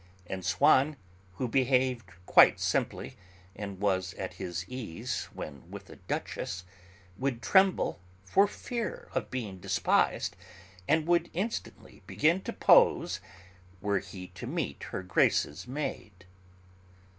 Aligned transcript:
And 0.25 0.43
Swann, 0.43 0.95
who 1.35 1.47
behaved 1.47 2.09
quite 2.25 2.59
simply 2.59 3.17
and 3.55 3.79
was 3.79 4.15
at 4.15 4.33
his 4.33 4.65
ease 4.67 5.25
when 5.25 5.69
with 5.69 5.91
a 5.91 5.97
duchess, 5.97 6.63
would 7.19 7.43
tremble 7.43 7.99
for 8.23 8.47
fear 8.47 9.09
of 9.13 9.29
being 9.29 9.59
despised, 9.59 10.35
and 10.87 11.05
would 11.05 11.29
instantly 11.33 12.01
begin 12.07 12.41
to 12.45 12.51
pose, 12.53 13.19
were 13.79 13.99
he 13.99 14.29
to 14.29 14.47
meet 14.47 14.85
her 14.85 15.03
grace's 15.03 15.67
maid. 15.67 16.25